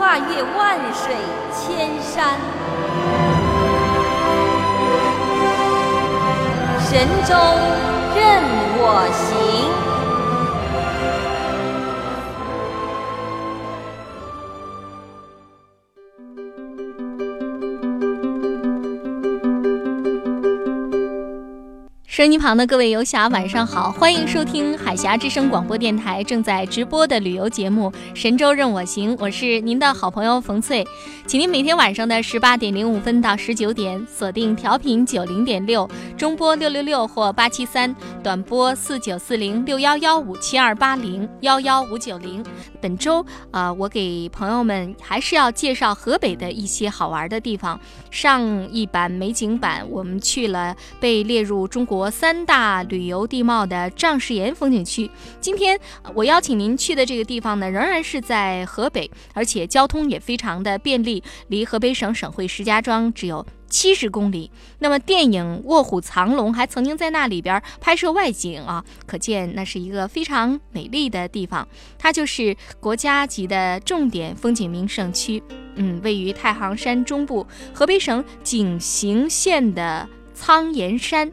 [0.00, 1.14] 跨越万水
[1.52, 2.40] 千山，
[6.80, 7.34] 神州
[8.16, 8.42] 任
[8.78, 9.69] 我行。
[22.20, 30.86] 收音旁的各位游侠，晚上好，欢迎收听海峡之声广播电台正在直播的旅游节目《神州任我行》，我是您的好朋友冯翠，
[31.26, 42.44] 请您每天晚上的十八点零五分到十九点锁定调频九零点六，中波六六六或八七三，短波四九四零六幺幺五七二八零幺幺五九零。
[42.82, 47.80] 本周啊，我给朋友们还是要介绍河北的一些好玩的地方。
[48.10, 52.09] 上一版美景版，我们去了被列入中国。
[52.10, 55.78] 三大旅游地貌的丈士岩风景区，今天
[56.14, 64.50] 我邀请您去的这个地方呢，仍然是在河北，而且交通也非常的便利，离河北省省会石家庄只有七十公里。
[64.80, 71.66] 那么电影《卧虎藏龙》还曾经在那里边拍摄外景啊，可见那是一个非常美丽的地方。
[71.98, 75.42] 它就是国家级的重点风景名胜区，
[75.76, 81.30] 嗯，位于太行山中部，河北省井陉县的苍岩山。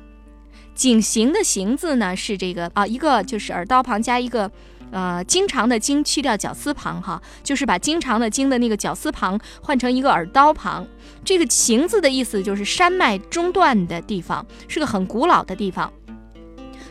[0.77, 4.49] 井形的形字呢是这个啊，一个就是耳刀旁加一个，
[4.91, 10.87] 呃，经常的经去掉绞丝旁哈，就是把经常的经的那个绞丝旁换成一个耳刀旁。
[11.25, 15.91] 这个陉字的意思就是山脉中断的地方，是个很古老的地方。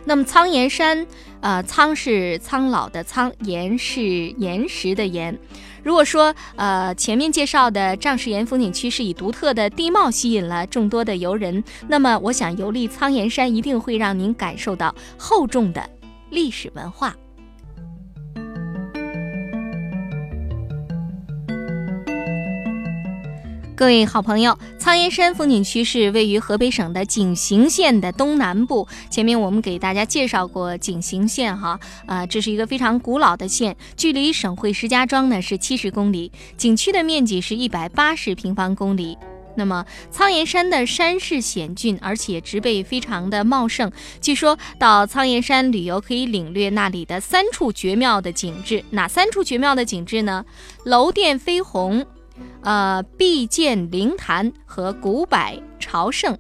[0.05, 1.07] 那么苍岩山，
[1.41, 5.39] 呃，苍是苍老的苍，岩是岩石的岩。
[5.87, 15.89] 如果说，呃，前面介绍的嶂石岩风景区是以独特的地貌吸引了众多的游人，那么我想游历苍岩山一定会让您感受到厚重的
[16.31, 17.15] 历史文化。
[23.77, 28.89] 各位好朋友，苍岩山风景区是位于河北省的井陉县的东南部。
[29.11, 39.19] 前面我们给大家介绍过井陉县，哈，啊，这是一个非常古老的县，距离省会石家庄呢是七十公里，景区的面积是一百八十平方公里。
[39.57, 43.93] 那么苍岩山的山势险峻，而且植被非常的茂盛。
[44.23, 50.47] 据说到苍岩山旅游可以领略那里的三处绝妙的景致，哪三处绝妙的景致呢？
[50.87, 52.07] 楼殿飞虹。
[52.67, 55.39] 呃，碧涧灵潭和古柏
[55.79, 56.37] 朝圣，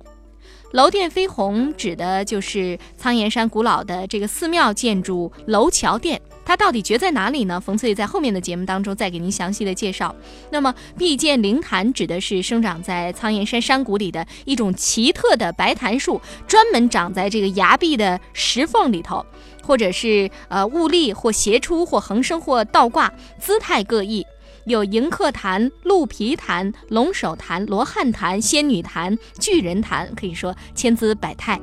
[0.72, 7.60] 楼殿飞虹指的就是苍岩山古老的这个寺庙建筑楼桥殿，它到底绝在哪里呢？
[7.60, 10.12] 冯翠在后面的节目当中再给您详细的介绍。
[10.50, 19.25] 那么碧涧灵潭指的是生长在苍岩山山谷里的一种奇特的白檀树，专门长在这个崖壁的石缝里头，
[19.62, 24.26] 或者是呃兀立或斜出或横生或倒挂，姿态各异。
[24.66, 31.60] 有迎客坛、鹿皮坛、龙首坛、罗汉坛、仙女坛、巨人坛，可以说千姿百态。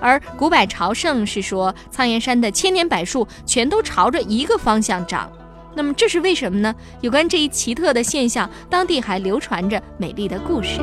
[0.00, 5.30] 而古柏朝圣是说苍岩山的千年柏树全都朝着一个方向长。
[5.74, 6.74] 那么这是为什么呢？
[7.02, 10.80] 有关这一奇特的现象，当地还流传着美丽的故事。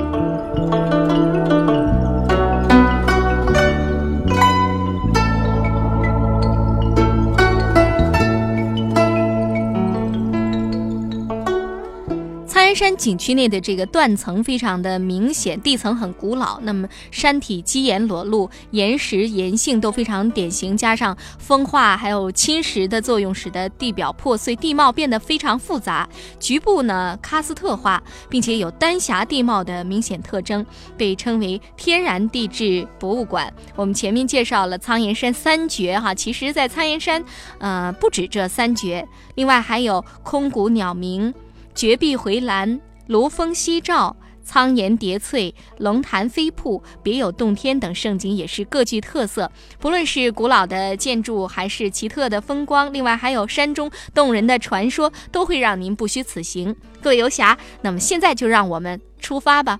[12.73, 26.07] 山景区内的这个断层非常的明显，地层很古老，那么山体基岩裸露，岩石岩性都非常典型，加上风化还有侵蚀的作用，使得地表破碎，地貌变得非常复杂。
[26.39, 30.65] 局部呢喀斯特化，并且有丹霞地貌的明显特征，
[30.97, 33.53] 被称为天然地质博物馆。
[33.75, 37.23] 我们前面介绍了苍岩山三绝哈，其实在苍岩山，
[37.59, 41.33] 呃不止这三绝，另外还有空谷鸟鸣。
[41.73, 49.51] 绝壁回栏、芦峰夕照、苍岩叠翠、龙潭飞瀑、别有洞天等胜景也是各具特色。
[49.79, 56.75] 不论是古老的建筑，还是奇特的风光，另外还有山中动人的传说，都会让您不虚此行。
[57.01, 59.79] 各位游侠，那么现在就让我们出发吧。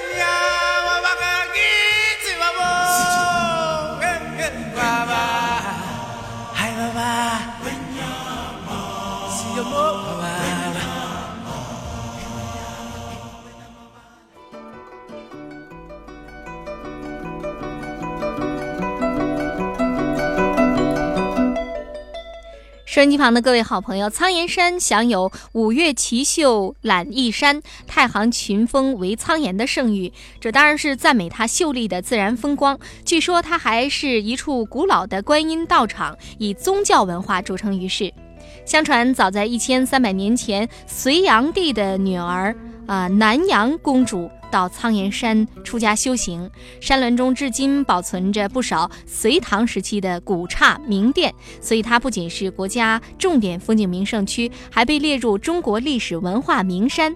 [22.91, 30.11] 收音机旁的各位好朋友，苍岩山享有“五岳奇秀揽一山，太行群峰为苍岩”的盛誉，
[30.41, 32.77] 这当然是赞美它秀丽的自然风光。
[33.05, 38.13] 据说它还是一处古老的观音道场，以宗教文化著称于世。
[38.65, 42.53] 相传，早在一千三百年前，隋炀帝的女儿
[42.87, 44.29] 啊南阳公主。
[44.51, 46.51] 到苍岩山出家修行，
[46.81, 57.15] 山峦中至今保存着不少隋唐时期的古刹名殿，所以它不仅是国家重点风景名胜区，还被列入中国历史文化名山。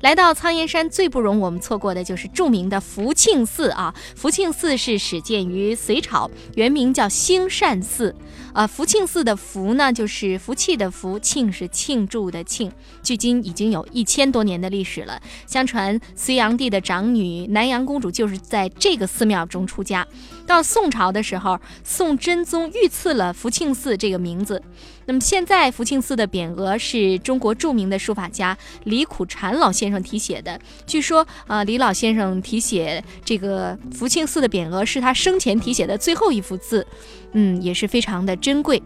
[0.00, 3.94] 来到苍岩山，最不容我们错过的就是著名的福庆寺啊！
[4.16, 8.14] 福庆寺是始建于隋朝，原名叫兴善寺。
[8.54, 12.72] 呃，福庆寺的福呢，就是福气的福；庆是庆祝的庆。
[13.02, 15.20] 距今已经有一千多年的历史了。
[15.46, 20.06] 相传隋炀帝的长女南阳公主就是在这个寺庙中出家。
[20.46, 24.62] 到宋朝的时候，宋真宗御赐了福庆寺这个名字。
[25.06, 30.60] 那么现在福庆寺的匾额是中国著名的书法家李苦禅老先生题写的。
[30.86, 36.86] 据说，呃，李老先生题写这个福庆寺的匾额是他生前题写的最后一幅字，
[37.32, 38.80] 嗯，也是非常的珍贵。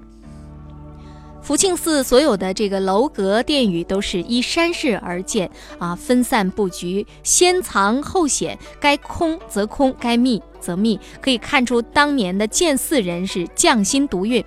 [1.42, 14.42] 福庆寺所有的这个楼阁殿宇都是依山势而建啊，分散布局，先藏后显，该空则空，该密则密，可以看出当年的建寺人是匠心独运。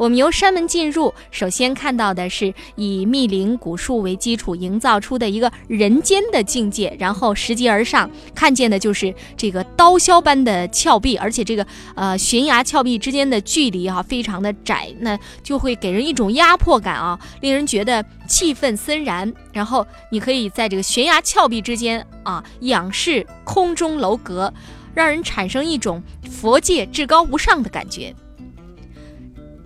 [0.00, 19.30] 我们由山门进入，首先看到的是以密林古树为基础营造出的一个人间的境界，然后拾级而上，看见的就是这个刀削般的峭壁，而且这个呃悬崖峭壁之间的距离啊非常的窄，那就会给人一种压迫感啊，令人觉得气氛森然。
[19.52, 24.50] 然后你可以在这个悬崖峭壁之间啊仰视空中楼阁，
[24.94, 28.14] 让人产生一种佛界至高无上的感觉。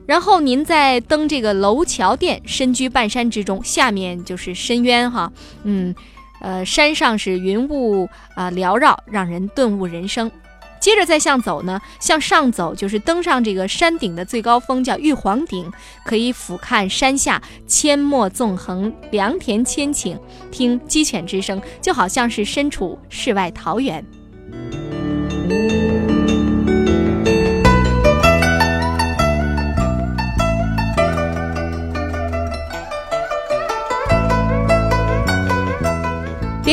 [0.07, 5.95] 然后您再登这个楼桥殿，身居半山之中，下面就是深渊哈，嗯，
[6.41, 10.31] 呃，山上是云雾啊缭绕，让人顿悟人生。
[10.79, 15.73] 接着再向走呢，向上走就是登上这个山顶的最高峰，叫玉皇顶，
[16.05, 20.19] 可以俯瞰山下阡陌纵横，良田千顷，
[20.51, 24.05] 听鸡犬之声，就好像是身处世外桃源。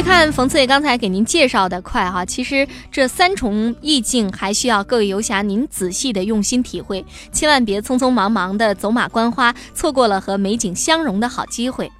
[0.01, 11.91] 看冯翠刚才给您介绍的快哈，其实这三重意境还需要各位游侠您仔细的用心体会，千万别匆匆忙忙的走马观花，错过了和美景相融的好机会。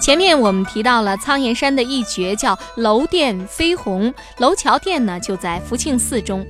[0.00, 6.46] 前面我们提到了苍岩山的一绝，叫楼殿飞虹，楼桥殿呢就在福庆寺中。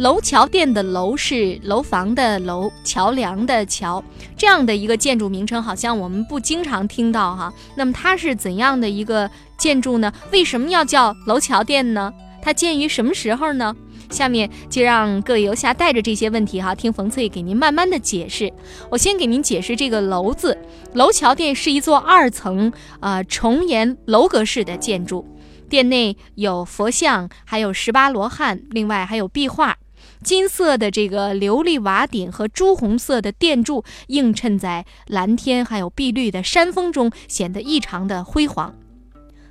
[0.00, 4.02] 楼桥殿的楼是楼房的楼，桥梁的桥，
[4.34, 7.52] 这样的一个建筑名称，好像我们不经常听到哈。
[7.74, 10.10] 那么它是怎样的一个建筑呢？
[10.32, 12.10] 为什么要叫楼桥殿呢？
[12.40, 13.76] 它建于什么时候呢？
[14.08, 18.50] 下面就让各位游侠带着这些问题哈，听冯翠给您慢慢的解释。
[18.88, 20.56] 我先给您解释这个“楼”字，
[20.94, 25.26] 楼桥殿是一座二层啊重檐楼阁式的建筑，
[25.68, 29.76] 殿内有佛像，还有十八罗汉，另外还有壁画。
[30.22, 38.74] 金色的这个琉璃瓦顶和朱红色的殿柱映衬在蓝天还有碧绿的山峰中，显得异常的辉煌。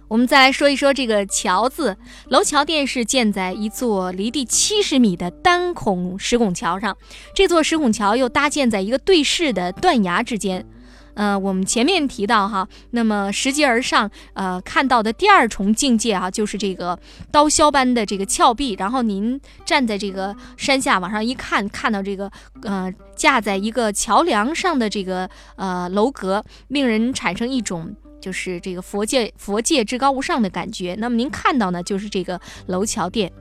[0.08, 1.96] 我们再来说一说这个“桥”字，
[2.30, 6.98] 楼桥殿是建在一座离地七十米的单孔石拱桥上，
[7.36, 10.66] 这座石拱桥又搭建在一个对视的断崖之间。
[11.20, 16.98] 呃，我们前面提到哈，那么拾级而上，呃，看到的第二重境界啊，就是这个
[17.30, 27.94] 刀削般的这个峭壁，然后您站在这个山下往上一看，看到这个呃架在一个桥梁上的这个呃楼阁，令人产生一种。
[28.22, 30.94] 就是这个佛界佛界至高无上的感觉。
[31.00, 33.32] 那么您看到呢，就是这个楼桥殿，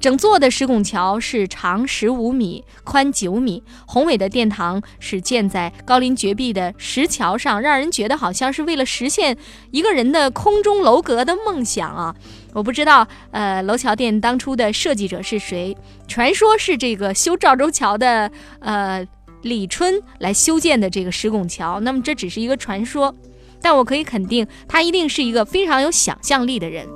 [0.00, 9.36] 整座的石拱桥是长十五米，宽九米，宏伟的殿堂是建在高林绝壁的石桥上，让人觉得好像是为了实现
[9.72, 12.14] 一个人的空中楼阁的梦想啊！
[12.54, 15.76] 我不知道，呃，楼桥殿当初的设计者是谁？
[16.06, 19.04] 传说是这个修赵州桥的呃
[19.42, 21.80] 李春来修建的这个石拱桥。
[21.80, 23.14] 那么这只是一个传说。
[23.60, 26.86] 但我可以肯定，他一定是一个非常有想象力的人。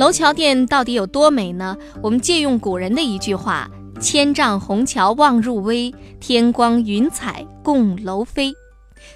[0.00, 1.76] 楼桥殿到底有多美呢？
[2.02, 8.54] 我们借用古人的一句话：“千丈虹桥望入微，天光云彩共楼飞。”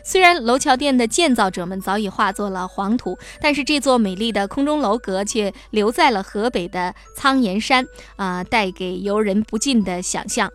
[0.04, 7.86] 虽然楼桥殿的建造者们早已化作了黄土，但是这座美丽的空中楼阁却留在了河北的苍岩山，
[8.16, 10.50] 啊，带给游人不尽的想象。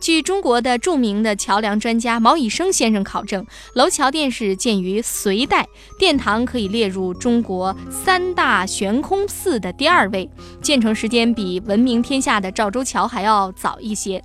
[0.00, 5.66] 据中国的著名的桥梁专家毛以升先生考证，楼桥殿是建于隋代，
[5.98, 10.30] 殿堂可以列入中国三大悬空寺的第二位，
[10.62, 14.22] 建成时间比闻名天下的赵州桥还要早一些。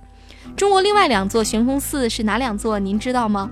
[0.56, 2.78] 中国另外两座悬空寺是哪两座？
[2.78, 3.50] 您知道吗？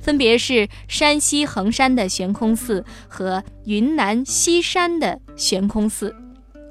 [0.00, 6.14] 分别是山西衡山的悬空寺和云南西山的悬空寺。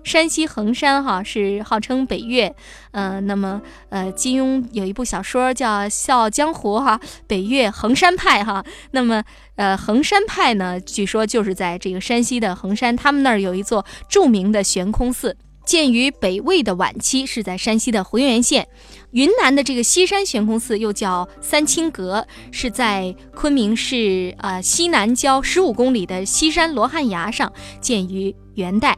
[0.07, 2.55] 山西衡山哈是号称北岳，
[2.91, 6.97] 呃，那么呃，金庸有一部小说叫《笑傲江湖》哈，
[7.27, 8.63] 北岳衡山派哈。
[8.91, 9.21] 那么
[9.57, 15.35] 呃，衡山派呢，据说就是在这个山西的衡山，他们那儿有一座著名的悬空寺。
[15.65, 18.65] 建于北魏的晚期，是在山西的浑源县。
[19.11, 28.97] 云南的这个西山悬空寺又叫三清阁，是在昆明市呃西南郊十五公里的西山罗汉崖上，建于元代。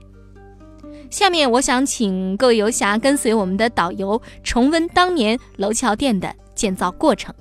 [1.09, 7.33] 下面我想请各位游侠跟随我们的导游重温当年楼桥殿的建造过程。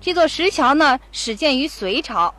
[0.00, 2.34] 这座石桥呢，始建于隋朝，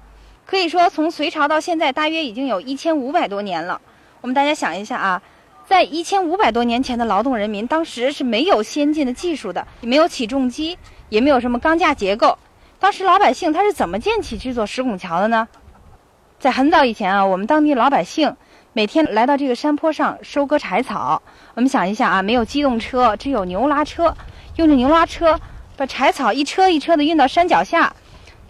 [0.45, 3.79] 可以说从隋朝到现在，大约已经有一千五百多年了。
[4.19, 5.21] 我们大家想一下啊。
[5.67, 10.77] 在一千五百多年前的劳动人民，当时是没有先进的技术的，也没有起重机，
[11.09, 12.37] 也没有什么钢架结构。
[12.77, 15.47] 当时老百姓他是怎么建起这座石拱桥的呢？
[16.37, 18.35] 在很早以前啊，我们当地老百姓
[18.75, 21.21] 每天来到这个山坡上收割柴草。
[21.53, 24.13] 我们想一下啊，没有机动车，只有牛拉车，
[24.57, 25.39] 用这牛拉车
[25.77, 27.95] 把柴草一车一车的运到山脚下，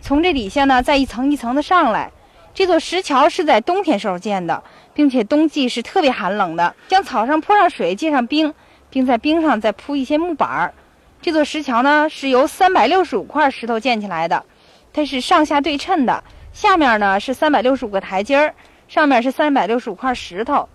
[0.02, 2.12] 从这底下呢再一层一层的上来。
[2.56, 4.64] 这座石桥是在冬天时候建的。
[4.96, 8.54] 并且冬季是特别寒冷的，将草上泼上水，结上冰，
[8.90, 10.74] 并在冰上再铺一些木板儿。
[11.22, 14.46] 这座石桥呢是由三百六十五块石头建起来的，
[14.94, 18.56] 它是上下对称的，下面呢是三百六十五个台阶儿，
[18.88, 20.68] 上面是三百六十五块石头。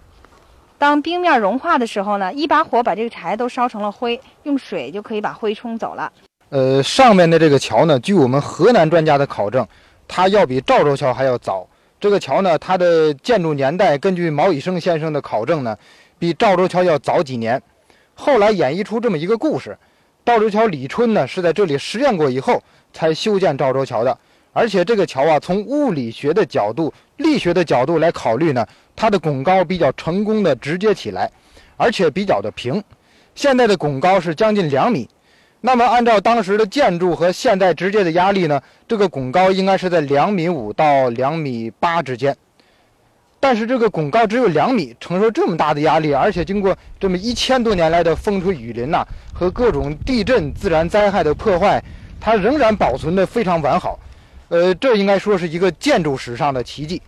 [0.79, 6.11] 当冰面融化的时候呢，一把火把这个柴都烧成了灰，用水就可以把灰冲走了。
[6.49, 9.67] 呃，上面的这个桥呢，据我们河南专家的考证，
[10.09, 11.67] 它要比赵州桥还要早。
[12.01, 15.77] 这个桥呢，它的建筑年代根据毛以升先生的考证呢，
[16.19, 17.63] 比赵州桥要早几年。
[18.15, 19.79] 后来演绎出这么一个故事：
[20.25, 22.63] 赵州桥李春呢是在这里实验过以后
[22.93, 24.19] 才修建赵州桥的。
[24.53, 28.67] 而且这个桥啊，从物理学的角度、力学的角度来考虑呢，
[28.97, 31.31] 它的拱高比较成功的直接起来，
[31.77, 32.83] 而且比较的平。
[33.35, 35.09] 现在的拱高是将近两米。
[35.61, 42.37] 那么，按照当时的建筑和现在直接的压力呢，这个拱高应该是在两米五到两米八之间。
[43.39, 51.83] 但是这个拱高只有两米，承受这么大的压力，而且经过这么一千多年来的风吹雨淋呐和各种地震、自然灾害的破坏，
[52.19, 53.99] 它仍然保存的非常完好。
[54.51, 57.01] 呃，这应该说是一个建筑史上的奇迹。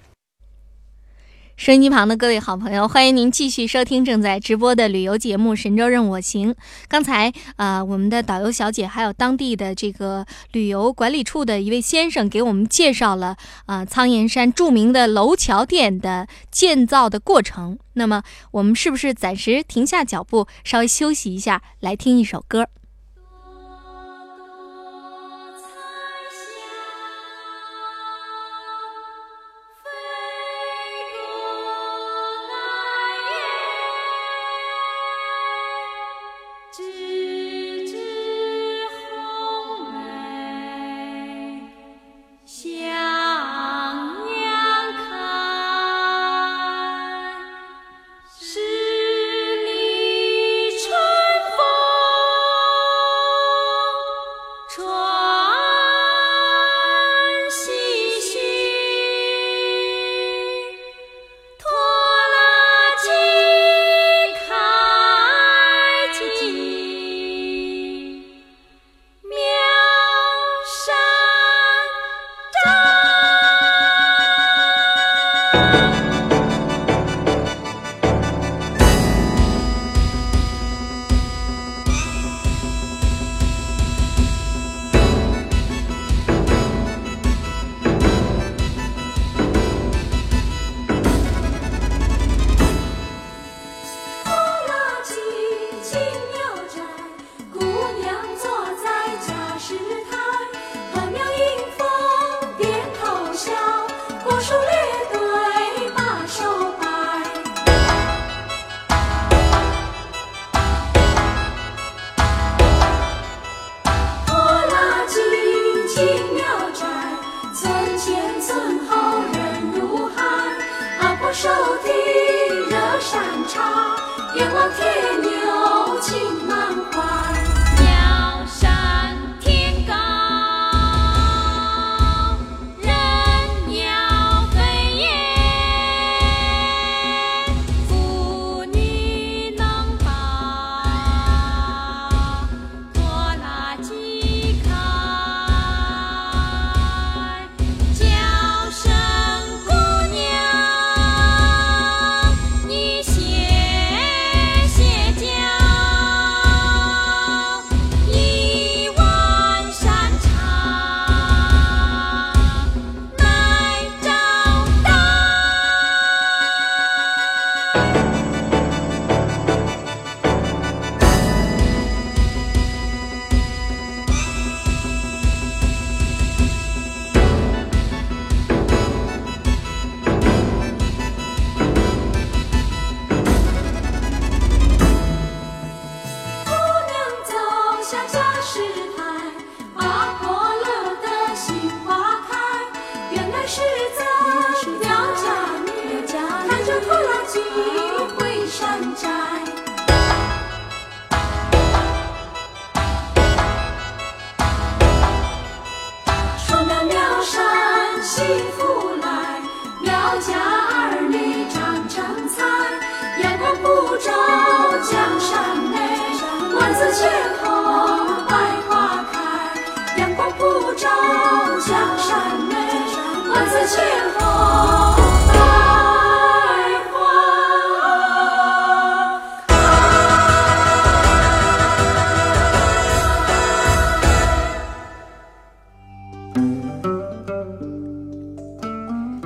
[1.57, 6.53] 收音机旁的各位好朋友，欢迎您继续收听正在直播的旅游节目《神州任我行》。
[6.87, 17.77] 刚才啊，我们的导游小姐还有当地的这个旅游管理处的一位先生给我们介绍了啊苍岩山著名的楼桥殿的建造的过程。
[17.95, 18.23] 那么，
[18.53, 22.69] 我们是不是暂时停下脚步，稍微休息一下，来听一首歌？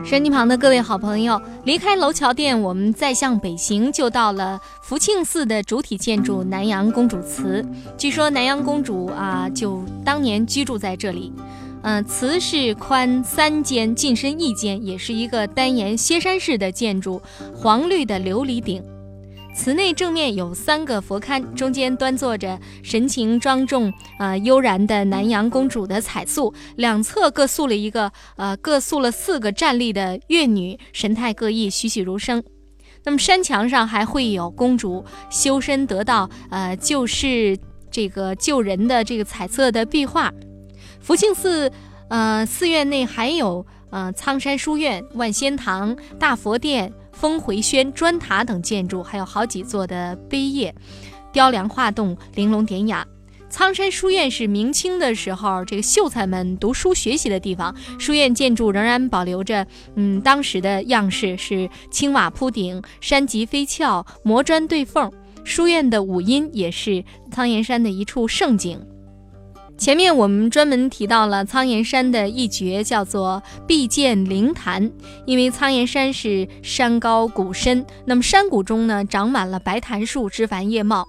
[0.06, 7.66] 身机旁的各位好朋友，离开楼桥店，我们再向北行，就到了福庆寺的主体建筑南阳公主祠。
[7.98, 11.32] 据说南阳公主啊，就当年居住在这里。
[11.82, 17.20] 嗯，祠是宽三间，进深一间，也是一个单檐歇山式的建筑，
[17.52, 18.80] 黄绿的琉璃顶。
[19.56, 32.44] 祠内正面有三个佛龛，中间端坐着神情庄重、呃悠然的南阳公主的彩塑，两侧各塑了一个，呃各塑了四个站立的乐女，神态各异，栩栩如生。
[33.04, 37.58] 那么山墙上还会有公主修身得道、呃救世
[37.90, 40.32] 这个救人的这个彩色的壁画。
[41.00, 41.72] 福庆寺，
[42.10, 46.92] 呃寺院内还有呃苍山书院、万仙堂、大佛殿。
[47.18, 50.74] 峰回轩、砖塔等建筑，还有好几座的碑页，
[51.32, 53.06] 雕梁画栋，玲珑典雅。
[53.48, 65.10] 苍山书院是明清的时候这个秀才们读书学习的地方，书院建筑仍然保留着嗯当时的样式，是青瓦铺顶，山脊飞翘，磨砖对缝。
[65.42, 68.84] 书院的五音也是苍岩山的一处胜景。
[69.78, 74.90] 前面我们专门提到了苍岩山的一绝，叫做碧涧灵潭。
[75.26, 81.06] 因为苍岩山是山高谷深，那么山谷中呢长满了白檀树，枝繁叶茂。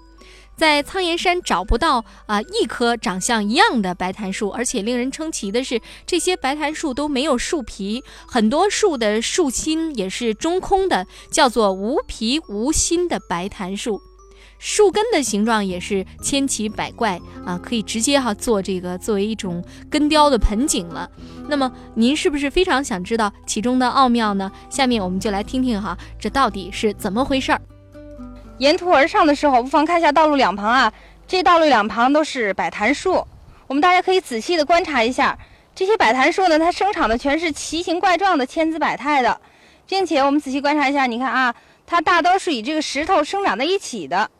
[0.57, 14.01] 在苍岩山找不到啊一棵长相一样的白檀树，而且令人称奇的是，这些白檀树都没有树皮，很多树的树心也是中空的，叫做无皮无心的白檀树。
[14.59, 21.09] 树根的形状也是千奇百怪啊，可以直接哈做这个作为一种根雕的盆景了。
[21.47, 24.51] 那么您是不是非常想知道其中的奥妙呢？
[24.69, 27.61] 下面我们就来听听哈，这到底是怎么回事儿。
[28.57, 30.91] 沿途而上的时候，不妨看一下道路两旁啊，
[31.27, 33.23] 这道路两旁都是柏檀树，
[33.67, 35.37] 我们大家可以仔细的观察一下，
[35.75, 39.39] 这些柏檀树呢，它生长的全是奇形怪状的千姿百态的，
[39.87, 41.53] 并且我们仔细观察一下，你看啊，
[41.85, 44.31] 它大都是与这个石头生长在一起的。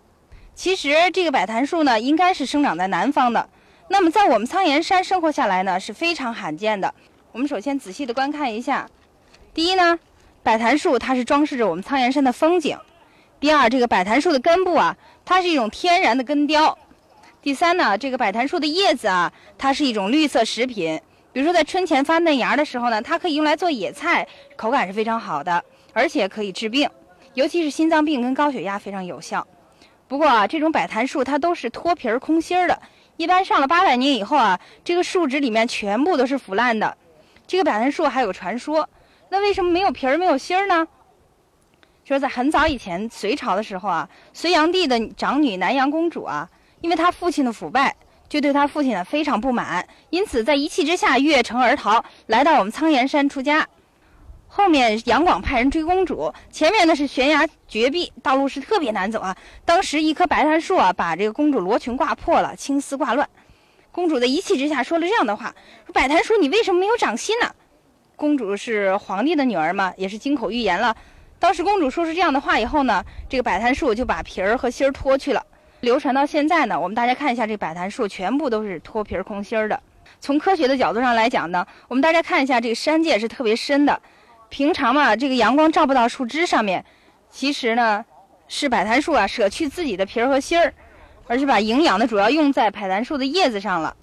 [0.58, 3.48] 其实这个柏檀树呢，应该是生长在南方的。
[3.90, 6.92] 那么在我们苍岩山生活下来呢，是非常罕见的。
[7.32, 8.90] 我们首先仔细的观看一下。
[9.54, 10.00] 第一呢，
[10.42, 12.76] 柏檀树它是装饰着我们苍岩山的风景。
[13.40, 16.76] 第二，这个柏檀树的根部啊，它是一种天然的根雕。
[17.40, 21.00] 第三呢，这个柏檀树的叶子啊，它是一种绿色食品。
[21.32, 26.90] 比如说在春前发嫩芽的时候呢，它可以用来做野菜，口感是非常好的，而且可以治病，
[27.36, 29.46] 尤其是心脏病跟高血压非常有效。
[30.08, 32.82] 不过啊，这种柏檀树它都是脱皮儿空心儿的，
[33.18, 36.96] 一般上了八百年以后啊，这个树脂里面全部都是腐烂的。
[37.46, 38.88] 这个柏檀树还有传说，
[39.30, 40.88] 那为什么没有皮儿没有心儿呢？
[42.06, 47.94] 就是在很早以前隋朝的时候啊，隋炀帝的长女南阳公主啊，因为她父亲的腐败，
[48.30, 53.68] 就对她父亲呢非常不满，因此在一气之下越城而逃，来到我们苍岩山出家。
[54.58, 59.38] 后面杨广派人追公主，前面呢是悬崖绝壁，道路是特别难走啊。
[59.64, 63.30] 当时一棵白檀树啊，把这个公主罗裙挂破了，青丝挂乱。
[63.92, 65.54] 公主在一气之下说了这样的话
[65.86, 67.48] ：“说百檀树，你为什么没有掌心呢？”
[68.18, 70.98] 公主是皇帝的女儿嘛，也是金口玉言了。
[71.38, 75.46] 当时公主说出这样的话以后呢，这个百檀树就把皮儿和芯儿脱去了。
[75.82, 79.80] 流传到现在呢，我们大家看一下这百檀树，全部都是脱皮儿空心儿的。
[80.20, 84.02] 从科学的角度上来讲呢，我们大家看一下这个山涧是特别深的。
[84.50, 86.84] 平常嘛，这个阳光照不到树枝上面，
[87.30, 88.06] 其实呢，
[88.48, 90.74] 是百檀树啊舍去自己的皮儿和芯儿，
[91.28, 93.96] 而是把营养呢主要用在百檀树的叶子上了。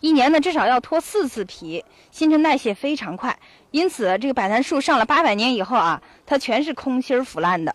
[0.00, 3.38] 一年呢至少要脱四次皮，新陈代谢非常快，
[3.70, 7.74] 因此这个百檀树上了八百年以后啊，它全是空心儿腐烂的。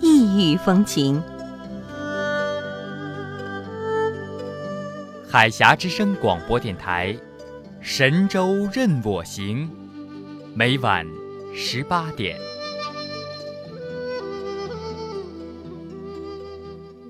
[0.00, 1.22] 异域风情。
[5.30, 7.16] 海峡之声广播电台，
[7.80, 9.70] 神州任我行，
[10.54, 11.06] 每晚
[11.54, 12.38] 十八点。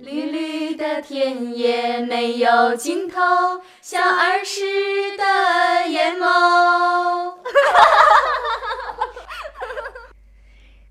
[0.02, 3.16] 绿绿的田野没有尽头，
[3.82, 4.62] 像儿时
[5.16, 7.34] 的眼眸。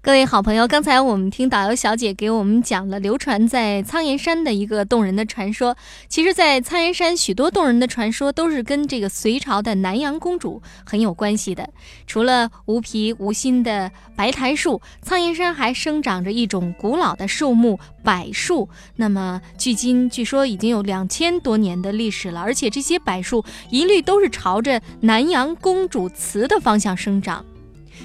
[0.08, 5.76] 各位好朋友，刚才我们听导游小姐给我们讲了流传在苍岩山的一个动人的传说。
[6.08, 11.70] 其实，在苍岩山许多动人的传说都是跟这个隋朝的南阳公主很有关系的。
[12.06, 18.70] 除了无皮无心的白檀树，苍岩山还生长着一种古老的树木柏树。
[18.96, 27.44] 那么，距今据说已经有两千多年的历史了，而且这些柏树一律都是朝着南阳公主祠的方向生长。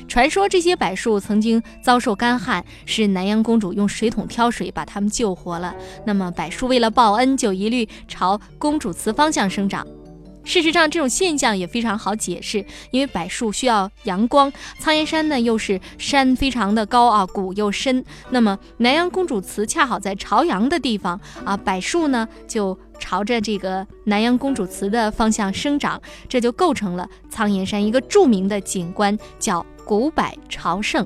[0.08, 5.74] 传说这些柏树曾经遭受干旱，是南阳公主用水桶挑水把它们救活了。
[6.04, 9.86] 那么柏树为了报恩，就一律朝公主祠方向生长。
[10.44, 18.04] 事实上，这种现象也非常好解释，因为柏树需要阳光，苍岩山呢又是山非常的高啊，谷又深。
[18.30, 31.04] 那么南阳公主祠恰好在朝阳的地方啊，柏树呢就朝着这个南阳公主祠的方向生长，这就构成了苍岩山一个著名的景观，叫古柏朝圣。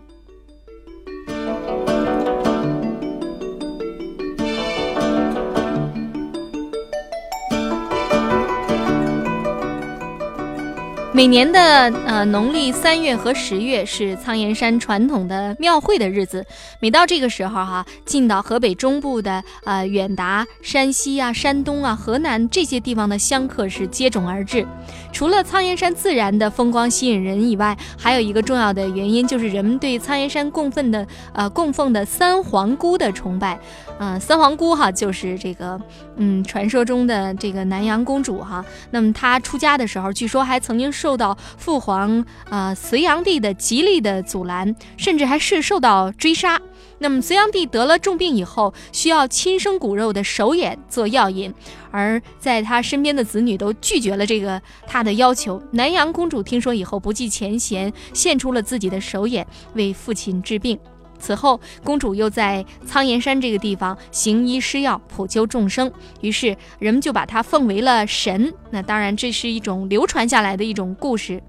[11.16, 11.60] 每年的
[12.04, 16.44] 呃农历三月和十月是苍岩山传统的庙会的日子。
[16.78, 24.66] 每到这个时候哈，进到河北中部的呃远达山西啊、山东啊、河南这些地方的香客是接踵而至。
[25.10, 33.58] 除了苍岩山自然的风光吸引人以外，还有一个重要的原因就是人们对苍岩山供奉的呃供奉的三皇姑的崇拜。
[33.98, 35.80] 嗯，三皇姑哈就是这个
[36.16, 38.64] 嗯传说中的这个南阳公主哈。
[38.90, 46.60] 那么她出家的时候，据说还曾经受到父皇呃隋炀帝的极力的阻拦，甚至还是受到追杀。
[46.98, 51.52] 那么隋炀帝得了重病以后，需要亲生骨肉的首眼做药引，
[51.90, 55.62] 而在他身边的子女都拒绝了这个他的要求。
[55.72, 60.78] 南阳公主听说以后，不计前嫌，献出了自己的首眼为父亲治病。
[61.26, 65.90] 此后，公主又在苍岩山这个地方行医施药，普救众生。
[66.20, 68.54] 于是人们就把她奉为了神。
[68.70, 71.42] 那当然，这是一种流传下来的一种故事。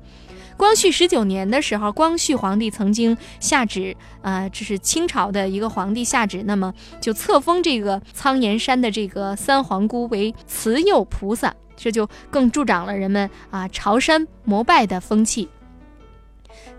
[0.58, 15.48] 光绪十九年的时候，光绪皇帝曾经下旨，呃，这是清朝的一个皇帝下旨，那么就册封这个苍岩山的这个三皇姑为慈幼菩萨，这就更助长了人们啊朝山膜拜的风气。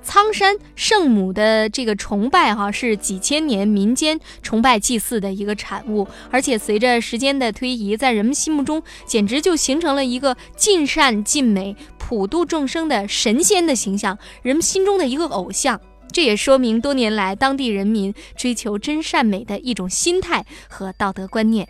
[0.08, 15.78] 苍山圣母的这个崇拜，哈，是几千年民间崇拜祭祀的一个产物，而且随着时间的推移，在人们心目中，简直就形成了一个尽善尽美、普度众生的神仙的形象，人们心中的一个偶像。
[16.10, 21.68] 这也说明多年来当地人民追求真善美的一种心态和道德观念。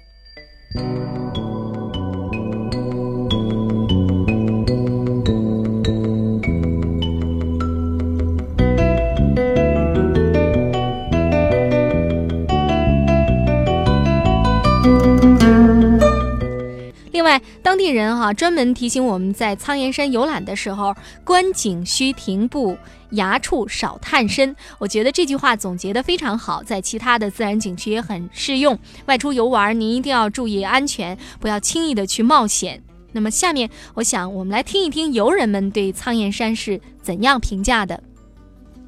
[17.62, 22.78] 当地人哈、专门提醒我们在苍岩山游览的时候，观景需停步，
[23.10, 24.54] 崖处少探身。
[24.78, 28.78] 我觉得这句话总结的非常好，在其他的自然景区也很适用。
[29.06, 32.80] 外出游玩，您一定要注意安全，不要轻易的去冒险。
[33.12, 38.00] 那么下面，我想我们来听一听游人们对苍岩山是怎样评价的。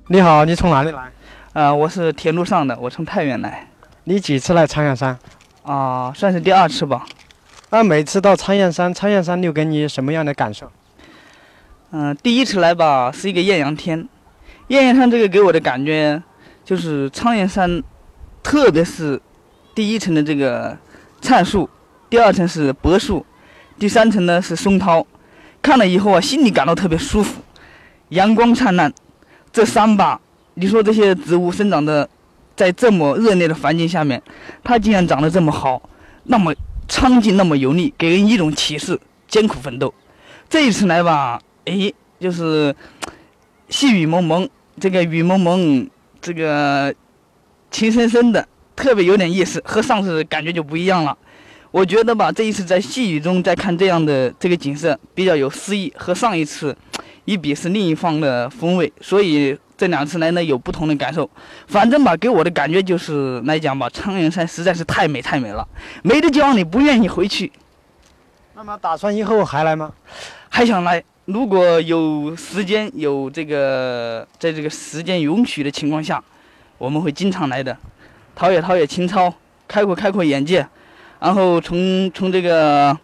[0.07, 1.11] 你好，你从哪里来？
[1.55, 3.68] 呃，我是铁路上的，我从太原来。
[4.05, 5.18] 你几次来苍岩山？
[5.62, 7.07] 啊、算是第二次吧。
[7.70, 10.70] 那每次到苍岩山，苍岩山又给你什么样的感受？
[11.92, 14.09] 嗯、第一次来吧，是一个艳阳天。
[14.68, 16.20] 艳阳天这个给我的感觉，
[16.64, 17.83] 就是苍岩山，
[18.42, 19.20] 特别是
[19.74, 20.76] 第一层的这个
[21.20, 21.68] 灿树，
[22.09, 23.24] 第二层是柏树，
[23.78, 25.06] 第三层呢是松涛。
[25.62, 27.40] 看了以后啊，心里感到特别舒服，
[28.09, 28.92] 阳光灿烂。
[29.52, 30.20] 这山吧，
[30.54, 32.09] 你说这些植物生长的，
[32.56, 34.20] 在这么恶劣的环境下面，
[34.64, 35.83] 它竟然长得这么好，
[36.24, 36.54] 那么
[36.90, 38.98] 苍劲，那么油腻，给人一种启示：
[39.29, 39.94] 艰苦奋斗。
[40.48, 42.74] 这一次来吧，诶，就是
[43.68, 44.46] 细雨蒙蒙，
[44.81, 45.88] 这个雨蒙蒙，
[46.20, 46.92] 这个
[47.70, 51.16] 情深深的，特别有点意思，和上次感觉就不一样了。
[51.70, 56.76] 我觉得吧，这一次在细雨中再看这样的这个景色，比较有诗意，和上一次
[57.24, 61.29] 一比是另一方的风味，所以这两次来呢有不同的感受。
[61.66, 65.66] 反正吧，给我的感觉就是来讲吧，苍岩山实在是太美太美了，
[66.03, 67.51] 美的叫你不愿意回去。
[68.55, 69.90] 那么打算以后还来吗？
[70.51, 76.23] 还想来，如果有时间有这个，在这个时间允许的情况下，
[76.77, 77.75] 我们会经常来的，
[78.35, 79.33] 陶冶陶冶情操，
[79.66, 80.69] 开阔开阔眼界，
[81.21, 82.95] 然后从从这个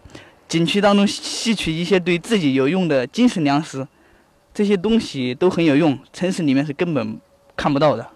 [0.47, 3.87] 景区当中吸取一些对自己有用的精神粮食，
[4.57, 7.21] 这些东西都很有用，城市里面是根本
[7.55, 8.07] 看不到的。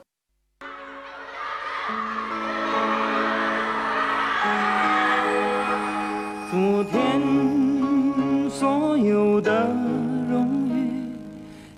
[6.50, 7.20] 昨天
[8.48, 9.66] 所有的
[10.30, 10.66] 荣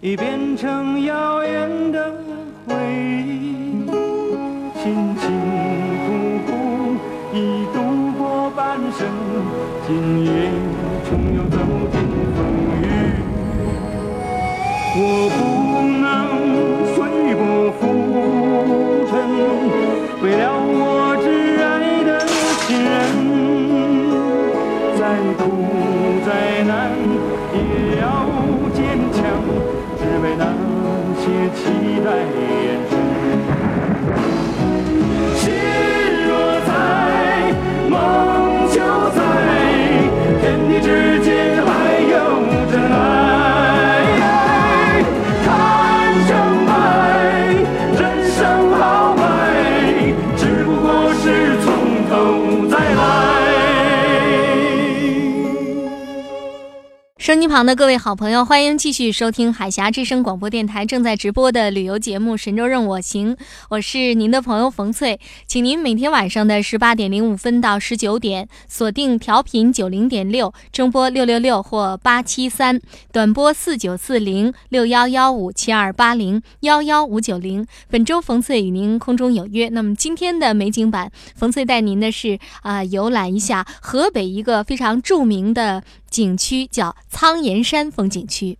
[0.01, 2.14] 誉，已变成遥远的
[2.68, 2.72] 回
[3.27, 3.83] 忆。
[4.81, 5.29] 辛辛
[6.07, 6.53] 苦苦
[7.35, 9.09] 已度过半生，
[9.88, 10.53] 今夜
[14.94, 15.32] 我
[57.52, 63.36] 旁的各位好朋友，欢迎继续收听海峡之声广播电台正在直播的旅游节目《神州任我行》，
[63.68, 72.80] 我是您的朋友冯翠，请您每天晚上的十八点零五分到十九点锁定调频九零点六，中波六六六或八七三，
[73.12, 77.66] 短波四九四零六幺幺五七二八零幺幺五九零。
[77.90, 79.68] 本周冯翠与您空中有约。
[79.68, 88.59] 那么今天的美景版，冯翠带您的是啊、游览一下河北一个非常著名的景区，叫苍岩山风景区。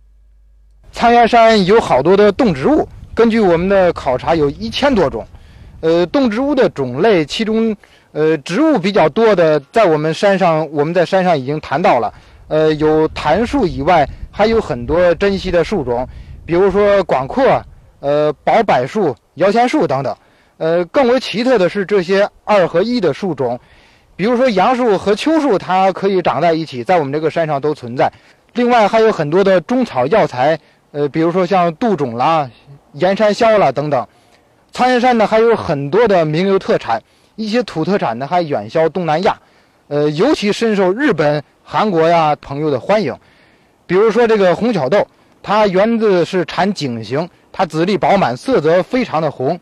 [0.91, 5.25] 苍岩山有好多的动植物，根据我们的考察，有一千多种。
[5.81, 7.75] 呃，动植物的种类，其中
[8.11, 12.11] 呃植物比较多的，在我们山上，我们在山上已经谈到了。
[12.47, 16.07] 呃，有檀树以外，还有很多珍稀的树种，
[16.45, 17.43] 比如说广阔、
[17.99, 20.15] 呃宝柏树、摇钱树等等。
[20.57, 23.59] 呃，更为奇特的是这些二合一的树种，
[24.15, 28.11] 比如说杨树和秋树，它可以长在一起，在我们这个山上都存在。
[28.53, 30.59] 另外还有很多的中草药材，
[30.91, 32.49] 呃，比如说像杜仲啦、
[32.93, 34.07] 岩山椒啦等等。
[34.71, 37.01] 苍岩山呢还有很多的名流特产，
[37.35, 39.35] 一些土特产呢还远销东南亚，
[39.87, 43.15] 呃，尤其深受日本、韩国呀朋友的欢迎。
[43.87, 45.07] 比如说这个红巧豆，
[45.41, 49.59] 它源自是产景行，它籽粒饱满，色泽非常的红。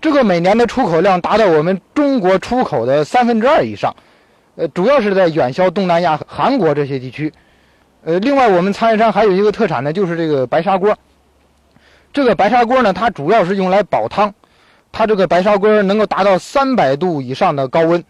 [0.00, 3.94] 这个每年的出口量达到我们中国出口的三分之二以上，
[4.56, 7.32] 呃，主要是在远销东南亚、韩国这些地区。
[8.04, 10.96] 呃，另外我们苍岩山还有一个特产呢，就是这个白砂锅。
[12.12, 14.32] 这个白砂锅呢，它主要是用来煲汤，
[14.92, 18.02] 它这个白砂锅能够达到三百度以上的高温，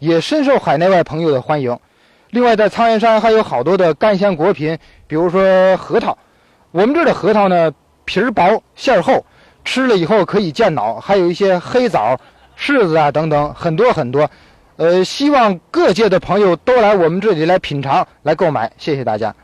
[0.00, 1.78] 也深受海内外朋友的欢迎。
[2.30, 6.18] 另外，在苍岩山还有好多的干鲜果品，比如说核桃。
[6.72, 7.72] 我们这儿的核桃呢，
[8.04, 9.24] 皮儿薄馅儿厚，
[9.66, 12.16] 吃了以后可以健脑，还有一些黑枣、
[12.58, 14.30] 柿子啊等等，很多很多。
[14.76, 18.70] 呃，希望各界的朋友都来我们这里来品尝、来购买。
[18.78, 19.34] 谢谢大家。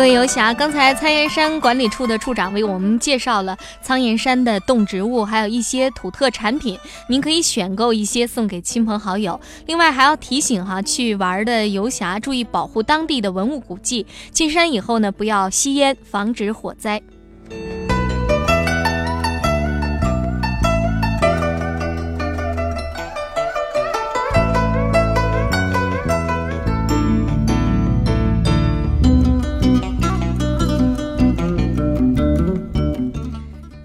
[0.00, 9.38] 各位游侠，刚才苍岩山管理处的处长为我们介绍了苍岩山的动植物，还有一些土特产品，您可以选购一些送给亲朋好友。
[9.66, 17.02] 另外还要提醒哈，去玩的游侠注意保护当地的文物古迹，进山以后呢，不要吸烟，防止火灾。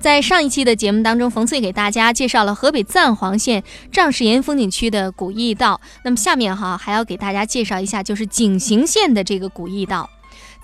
[0.06, 5.82] 在上一期的节目当中，冯翠给大家介绍了河北赞皇县丈石岩风景区的古驿道。
[6.04, 10.08] 那么下面哈还要给大家介绍一下，就是井陉县的这个古驿道。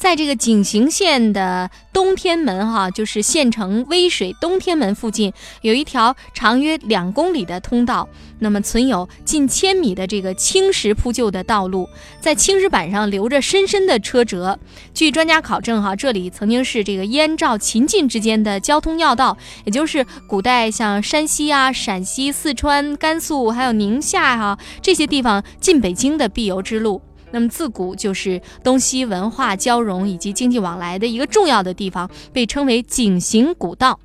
[0.02, 8.10] 在这个景行县的东天门，哈，就是县城微水东天门附近，有一条长约两公里的通道，
[8.40, 11.88] 那么存有近千米的这个青石铺就的道路，
[12.20, 14.58] 在青石板上留着深深的车辙。
[14.92, 27.04] 据专家考证，哈，这里曾经是这个燕赵秦晋之间的交通要道，也就是古代像山西啊、陕西、四川、甘肃还有宁夏哈这些地方进北京的必由之路。
[27.32, 34.00] 那么自古就是东西文化交融以及经济往来的一个重要的地方，被称为井陉古道。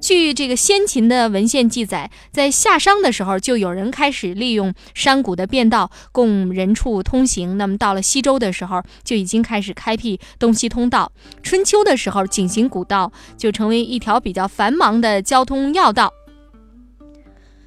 [0.00, 7.56] 据这个先秦的文献记载，在夏商的时候，就有人开始利用山谷的便道供人畜通行。
[7.56, 11.12] 那么到了西周的时候，就已经开始开辟东西通道。
[11.44, 16.12] 春秋的时候，井陉古道就成为一条比较繁忙的交通要道。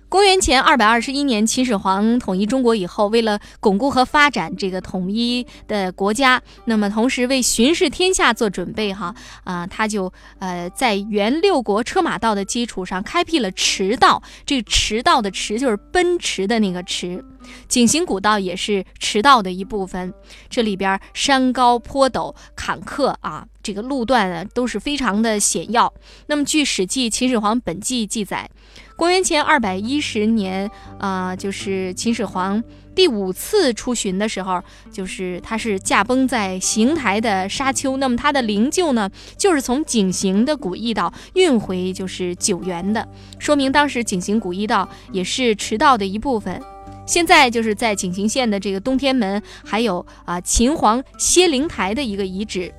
[0.07, 9.13] 公元前二百二十一年，秦始皇统一中国以后，为了巩固和发展这个统一的国家，那么同时为巡视天下做准备，哈
[9.43, 14.21] 啊，他就呃在原六国车马道的基础上开辟了驰道。
[14.45, 17.23] 这驰道的驰就是奔驰的那个驰，
[17.67, 20.13] 景行古道也是驰道的一部分。
[20.49, 25.93] 这里边山高坡陡坎坷啊，这个路段啊都是非常的险要。
[26.27, 28.49] 那么据《史记·秦始皇本纪》记载。
[28.97, 32.63] 公元前二百一十年，啊，就是秦始皇
[32.95, 37.97] 第五次出巡的时候，就是他是驾崩在邢台的沙丘。
[37.97, 43.05] 那么他的灵柩呢，就是从景行的古驿道运回就是九原的，
[43.38, 46.62] 说明当时景行古驿道也是驰道的一部分。
[47.05, 52.73] 现在就是在景行县的这个东天门，还有啊秦皇歇灵台的一个遗址。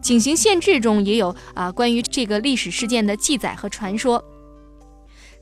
[0.00, 4.22] 景行县志中也有啊关于这个历史事件的记载和传说。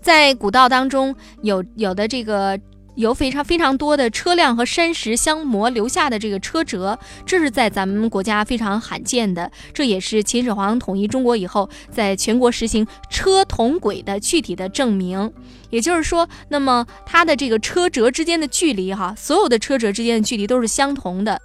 [0.01, 2.59] 在古道当中，有有的这个
[2.95, 9.51] 有非常非常多的车辆和山石相磨留下的这个车辙，这是在咱们国家非常罕见的。
[9.73, 15.33] 这也是秦始皇统一中国以后，在全国实行车同轨的具体的证明。
[15.71, 21.41] 也就是说，那么它的这个车辙之间的距离，哈，所有的车辙之间的距离都是相同的。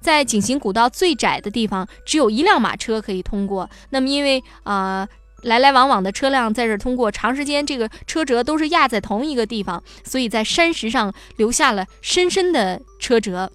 [0.00, 3.70] 在景行古道最窄的地方，只有一辆马车可以通过。
[3.90, 5.06] 那么因为啊。
[5.42, 13.50] 来来往往的车辆在这通过长时间，这个车辙都是压在同一个地方，所以在山石上留下了深深的车辙。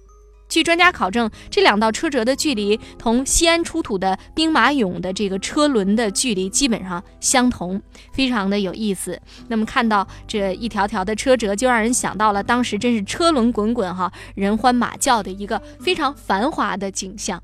[0.48, 7.82] 据专家考证，这两道车辙的距离同西安出土的兵马俑的这个车轮的距离基本上相同，
[8.12, 9.20] 非常的有意思。
[9.48, 17.42] 那么看到这一条条的车辙，就让人想到了当时真是车轮滚滚哈，人欢马叫的一个非常繁华的景象。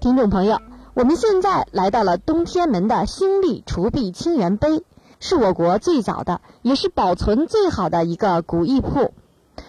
[0.00, 0.58] 听众朋友。
[0.96, 4.82] 我们现在来到了东天门的兴利除弊清源碑，
[5.20, 9.12] 是我国最早的，也是保存最好的一个古驿铺，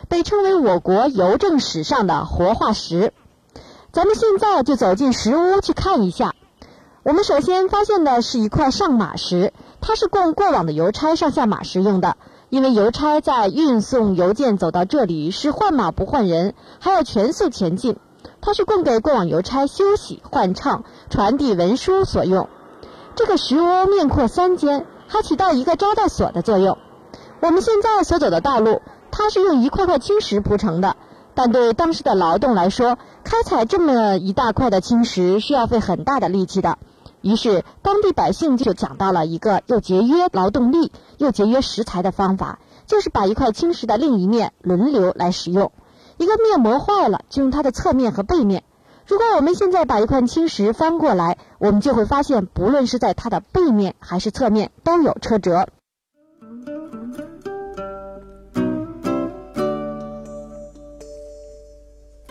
[0.07, 3.11] 被称为我国邮政史上的活化石。
[3.91, 6.33] 咱们现在就走进石屋去看一下。
[7.03, 9.51] 我们首先发现的是一块上马石，
[9.81, 12.15] 它是供过往的邮差上下马时用的。
[12.47, 17.97] 因为邮差在运送邮件走到这里是换马不换人，还要全速前进。
[18.47, 22.47] 它是供给过往邮差休息、换唱、传递文书所用。
[23.13, 26.77] 这个石屋面阔三间，还起到一个招待所的作用。
[27.41, 28.81] 我们现在所走的道路，
[29.11, 30.95] 它是用一块块青石铺成的，
[31.35, 36.77] 但对当时的劳动来说，开采这么一大块的青石是要费很大的力气的。
[37.19, 45.73] 于是，当地百姓就讲到了一个又节约劳动力又节约食材的方法，就是把一块青石的另一面轮流来使用。
[46.17, 48.63] 一个面膜坏了，就用它的侧面和背面。
[49.05, 55.69] 如果我们现在把一块青石翻过来，我们就会发现，不论是在它的背面还是侧面，都有车辙。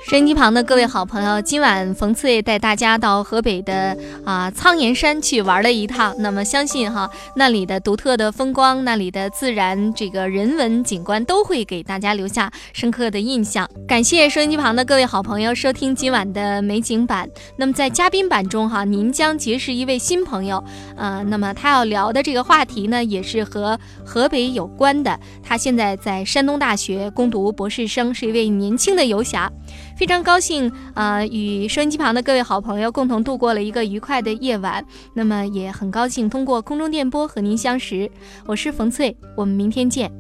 [0.09, 6.15] 收音机旁的各位好朋友，今晚冯翠带大家到河北的啊苍岩山去玩了一趟。
[6.21, 13.69] 那么相信哈，那里的独特的风光，那里的自然这个人文景观都会给大家留下深刻的印象。
[13.89, 17.29] 感谢收音机旁的各位好朋友收听今晚的美景版。
[17.57, 20.63] 那么在嘉宾版中哈，您将结识一位新朋友，
[20.97, 25.19] 呃，那么他要聊的这个话题呢，也是和河北有关的。
[25.43, 29.51] 他现在在山东大学攻读博士生，是一位年轻的游侠。
[29.97, 34.85] 非常高兴呃与收音机旁的各位好朋友共同度过了一个愉快的夜晚。
[35.14, 38.11] 那么也很高兴通过空中电波和您相识。
[38.47, 40.11] 我是冯翠我们明天见。